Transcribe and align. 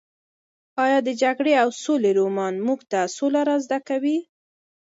ایا 0.83 0.99
د 1.07 1.09
جګړې 1.21 1.53
او 1.63 1.69
سولې 1.83 2.11
رومان 2.19 2.53
موږ 2.67 2.79
ته 2.91 2.99
سوله 3.17 3.41
را 3.49 3.57
زده 3.65 3.79
کوي؟ 3.89 4.17